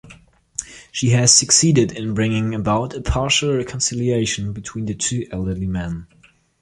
She 0.91 1.11
has 1.11 1.31
succeeded 1.31 1.91
in 1.91 2.15
bringing 2.15 2.55
about 2.55 2.95
a 2.95 3.01
partial 3.01 3.55
reconciliation 3.55 4.51
between 4.51 4.85
the 4.87 4.95
two 4.95 5.27
elderly 5.29 5.67
men. 5.67 6.07